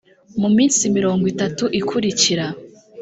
[0.41, 2.45] muminsi mirongo itatu ikurikira